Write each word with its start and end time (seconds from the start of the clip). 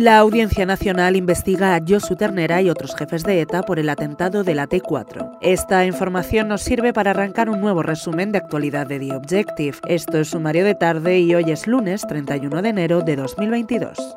La 0.00 0.16
Audiencia 0.16 0.64
Nacional 0.64 1.14
investiga 1.14 1.74
a 1.74 1.80
Josu 1.86 2.16
Ternera 2.16 2.62
y 2.62 2.70
otros 2.70 2.96
jefes 2.96 3.22
de 3.22 3.42
ETA 3.42 3.60
por 3.60 3.78
el 3.78 3.90
atentado 3.90 4.44
de 4.44 4.54
la 4.54 4.66
T4. 4.66 5.36
Esta 5.42 5.84
información 5.84 6.48
nos 6.48 6.62
sirve 6.62 6.94
para 6.94 7.10
arrancar 7.10 7.50
un 7.50 7.60
nuevo 7.60 7.82
resumen 7.82 8.32
de 8.32 8.38
actualidad 8.38 8.86
de 8.86 8.98
The 8.98 9.14
Objective. 9.14 9.76
Esto 9.86 10.16
es 10.20 10.28
sumario 10.28 10.64
de 10.64 10.74
tarde 10.74 11.18
y 11.18 11.34
hoy 11.34 11.50
es 11.50 11.66
lunes 11.66 12.00
31 12.08 12.62
de 12.62 12.68
enero 12.70 13.02
de 13.02 13.16
2022. 13.16 14.16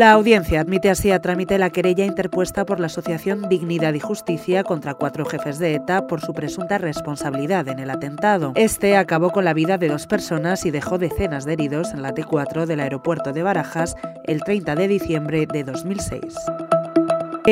La 0.00 0.12
audiencia 0.12 0.62
admite 0.62 0.88
así 0.88 1.10
a 1.10 1.20
trámite 1.20 1.58
la 1.58 1.68
querella 1.68 2.06
interpuesta 2.06 2.64
por 2.64 2.80
la 2.80 2.86
Asociación 2.86 3.50
Dignidad 3.50 3.92
y 3.92 4.00
Justicia 4.00 4.64
contra 4.64 4.94
cuatro 4.94 5.26
jefes 5.26 5.58
de 5.58 5.74
ETA 5.74 6.06
por 6.06 6.22
su 6.22 6.32
presunta 6.32 6.78
responsabilidad 6.78 7.68
en 7.68 7.80
el 7.80 7.90
atentado. 7.90 8.52
Este 8.54 8.96
acabó 8.96 9.30
con 9.30 9.44
la 9.44 9.52
vida 9.52 9.76
de 9.76 9.88
dos 9.88 10.06
personas 10.06 10.64
y 10.64 10.70
dejó 10.70 10.96
decenas 10.96 11.44
de 11.44 11.52
heridos 11.52 11.92
en 11.92 12.00
la 12.00 12.14
T4 12.14 12.64
del 12.64 12.80
aeropuerto 12.80 13.34
de 13.34 13.42
Barajas 13.42 13.94
el 14.24 14.42
30 14.42 14.74
de 14.74 14.88
diciembre 14.88 15.46
de 15.46 15.64
2006. 15.64 16.34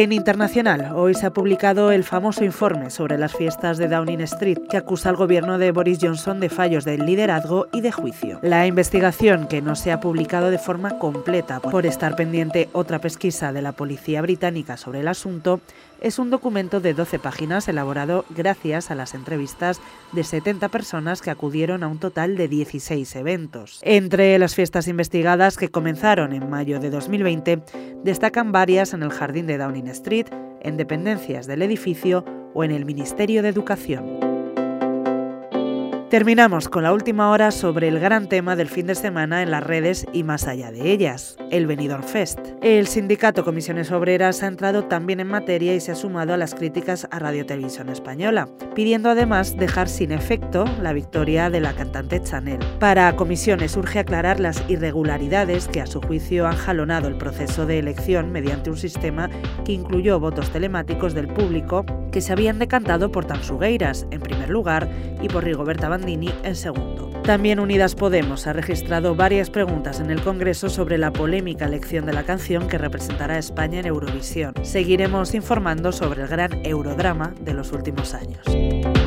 En 0.00 0.12
internacional, 0.12 0.92
hoy 0.94 1.12
se 1.14 1.26
ha 1.26 1.32
publicado 1.32 1.90
el 1.90 2.04
famoso 2.04 2.44
informe 2.44 2.88
sobre 2.88 3.18
las 3.18 3.34
fiestas 3.34 3.78
de 3.78 3.88
Downing 3.88 4.20
Street 4.20 4.58
que 4.70 4.76
acusa 4.76 5.08
al 5.08 5.16
gobierno 5.16 5.58
de 5.58 5.72
Boris 5.72 5.98
Johnson 6.00 6.38
de 6.38 6.48
fallos 6.48 6.84
de 6.84 6.98
liderazgo 6.98 7.66
y 7.72 7.80
de 7.80 7.90
juicio. 7.90 8.38
La 8.42 8.64
investigación, 8.68 9.48
que 9.48 9.60
no 9.60 9.74
se 9.74 9.90
ha 9.90 9.98
publicado 9.98 10.52
de 10.52 10.58
forma 10.58 11.00
completa 11.00 11.58
por 11.58 11.84
estar 11.84 12.14
pendiente 12.14 12.68
otra 12.74 13.00
pesquisa 13.00 13.52
de 13.52 13.60
la 13.60 13.72
policía 13.72 14.22
británica 14.22 14.76
sobre 14.76 15.00
el 15.00 15.08
asunto, 15.08 15.60
es 16.00 16.20
un 16.20 16.30
documento 16.30 16.78
de 16.78 16.94
12 16.94 17.18
páginas 17.18 17.66
elaborado 17.66 18.24
gracias 18.30 18.92
a 18.92 18.94
las 18.94 19.14
entrevistas 19.14 19.80
de 20.12 20.22
70 20.22 20.68
personas 20.68 21.22
que 21.22 21.30
acudieron 21.30 21.82
a 21.82 21.88
un 21.88 21.98
total 21.98 22.36
de 22.36 22.46
16 22.46 23.16
eventos. 23.16 23.80
Entre 23.82 24.38
las 24.38 24.54
fiestas 24.54 24.86
investigadas 24.86 25.56
que 25.56 25.70
comenzaron 25.70 26.32
en 26.34 26.48
mayo 26.48 26.78
de 26.78 26.90
2020, 26.90 27.64
destacan 28.04 28.52
varias 28.52 28.94
en 28.94 29.02
el 29.02 29.10
jardín 29.10 29.48
de 29.48 29.58
Downing 29.58 29.87
Street, 29.92 30.26
en 30.60 30.76
dependencias 30.76 31.46
del 31.46 31.62
edificio 31.62 32.24
o 32.54 32.64
en 32.64 32.70
el 32.70 32.84
Ministerio 32.84 33.42
de 33.42 33.48
Educación. 33.48 34.27
Terminamos 36.10 36.70
con 36.70 36.84
la 36.84 36.94
última 36.94 37.30
hora 37.30 37.50
sobre 37.50 37.86
el 37.86 38.00
gran 38.00 38.30
tema 38.30 38.56
del 38.56 38.68
fin 38.68 38.86
de 38.86 38.94
semana 38.94 39.42
en 39.42 39.50
las 39.50 39.62
redes 39.62 40.06
y 40.14 40.22
más 40.22 40.48
allá 40.48 40.70
de 40.70 40.90
ellas, 40.90 41.36
el 41.50 41.66
Benidorm 41.66 42.02
Fest. 42.02 42.38
El 42.62 42.86
sindicato 42.86 43.44
Comisiones 43.44 43.92
Obreras 43.92 44.42
ha 44.42 44.46
entrado 44.46 44.84
también 44.84 45.20
en 45.20 45.26
materia 45.26 45.74
y 45.74 45.80
se 45.80 45.92
ha 45.92 45.94
sumado 45.94 46.32
a 46.32 46.38
las 46.38 46.54
críticas 46.54 47.06
a 47.10 47.18
Radio 47.18 47.44
Televisión 47.44 47.90
Española, 47.90 48.48
pidiendo 48.74 49.10
además 49.10 49.58
dejar 49.58 49.86
sin 49.86 50.10
efecto 50.10 50.64
la 50.80 50.94
victoria 50.94 51.50
de 51.50 51.60
la 51.60 51.74
cantante 51.74 52.22
Chanel. 52.22 52.60
Para 52.80 53.14
Comisiones 53.14 53.76
urge 53.76 53.98
aclarar 53.98 54.40
las 54.40 54.64
irregularidades 54.66 55.68
que 55.68 55.82
a 55.82 55.86
su 55.86 56.00
juicio 56.00 56.46
han 56.46 56.56
jalonado 56.56 57.08
el 57.08 57.18
proceso 57.18 57.66
de 57.66 57.80
elección 57.80 58.32
mediante 58.32 58.70
un 58.70 58.78
sistema 58.78 59.28
que 59.66 59.72
incluyó 59.72 60.18
votos 60.18 60.48
telemáticos 60.48 61.12
del 61.12 61.28
público 61.28 61.84
que 62.10 62.20
se 62.20 62.32
habían 62.32 62.58
decantado 62.58 63.10
por 63.10 63.24
Tansugueiras 63.24 64.06
en 64.10 64.20
primer 64.20 64.50
lugar 64.50 64.88
y 65.22 65.28
por 65.28 65.44
Rigoberta 65.44 65.88
en 65.88 66.56
segundo. 66.56 67.10
También 67.22 67.60
Unidas 67.60 67.94
Podemos 67.94 68.46
ha 68.46 68.52
registrado 68.52 69.14
varias 69.14 69.50
preguntas 69.50 70.00
en 70.00 70.10
el 70.10 70.22
Congreso 70.22 70.70
sobre 70.70 70.96
la 70.96 71.12
polémica 71.12 71.66
elección 71.66 72.06
de 72.06 72.12
la 72.12 72.24
canción 72.24 72.68
que 72.68 72.78
representará 72.78 73.34
a 73.34 73.38
España 73.38 73.80
en 73.80 73.86
Eurovisión. 73.86 74.54
Seguiremos 74.62 75.34
informando 75.34 75.92
sobre 75.92 76.22
el 76.22 76.28
gran 76.28 76.64
eurodrama 76.64 77.34
de 77.40 77.54
los 77.54 77.72
últimos 77.72 78.14
años. 78.14 78.97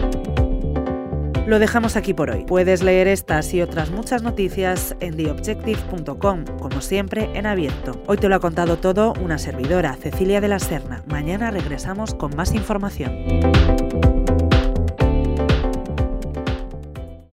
Lo 1.48 1.60
dejamos 1.60 1.96
aquí 1.96 2.14
por 2.14 2.30
hoy. 2.30 2.46
Puedes 2.46 2.84
leer 2.84 3.08
estas 3.08 3.54
y 3.54 3.62
otras 3.62 3.90
muchas 3.90 4.22
noticias 4.22 4.96
en 5.00 5.18
theobjective.com, 5.18 6.46
como 6.60 6.82
siempre 6.82 7.30
en 7.34 7.46
abierto. 7.46 8.02
Hoy 8.08 8.18
te 8.18 8.30
lo 8.30 8.36
ha 8.36 8.40
contado 8.40 8.78
todo 8.78 9.14
una 9.22 9.38
servidora, 9.38 9.96
Cecilia 9.96 10.40
de 10.40 10.48
la 10.48 10.60
Serna. 10.60 11.04
Mañana 11.08 11.52
regresamos 11.52 12.14
con 12.14 12.36
más 12.36 12.54
información. 12.54 14.21